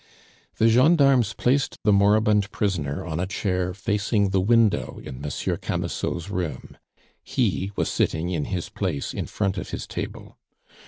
[0.57, 6.27] The gendarmes placed the moribund prisoner on a chair facing the window in Monsieur Camusot's
[6.31, 6.75] room;
[7.23, 10.39] he was sitting in his place in front of his table.